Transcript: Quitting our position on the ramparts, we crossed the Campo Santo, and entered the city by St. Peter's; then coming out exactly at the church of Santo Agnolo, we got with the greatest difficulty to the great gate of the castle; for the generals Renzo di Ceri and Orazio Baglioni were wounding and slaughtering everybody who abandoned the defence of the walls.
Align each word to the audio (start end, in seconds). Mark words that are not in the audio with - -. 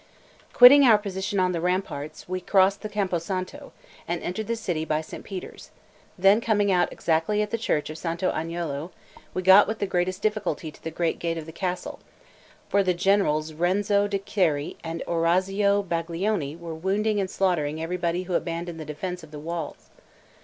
Quitting 0.51 0.83
our 0.83 0.97
position 0.97 1.39
on 1.39 1.51
the 1.51 1.61
ramparts, 1.61 2.27
we 2.27 2.41
crossed 2.41 2.81
the 2.81 2.89
Campo 2.89 3.19
Santo, 3.19 3.71
and 4.07 4.19
entered 4.23 4.47
the 4.47 4.55
city 4.55 4.83
by 4.83 4.99
St. 4.99 5.23
Peter's; 5.23 5.69
then 6.17 6.41
coming 6.41 6.71
out 6.71 6.91
exactly 6.91 7.39
at 7.43 7.51
the 7.51 7.55
church 7.59 7.87
of 7.91 7.99
Santo 7.99 8.31
Agnolo, 8.31 8.89
we 9.35 9.43
got 9.43 9.67
with 9.67 9.77
the 9.77 9.85
greatest 9.85 10.23
difficulty 10.23 10.71
to 10.71 10.83
the 10.83 10.89
great 10.89 11.19
gate 11.19 11.37
of 11.37 11.45
the 11.45 11.51
castle; 11.51 11.99
for 12.67 12.81
the 12.81 12.95
generals 12.95 13.53
Renzo 13.53 14.07
di 14.07 14.17
Ceri 14.17 14.75
and 14.83 15.03
Orazio 15.07 15.83
Baglioni 15.83 16.57
were 16.57 16.73
wounding 16.73 17.19
and 17.19 17.29
slaughtering 17.29 17.79
everybody 17.79 18.23
who 18.23 18.33
abandoned 18.33 18.79
the 18.79 18.85
defence 18.85 19.21
of 19.21 19.29
the 19.29 19.37
walls. 19.39 19.91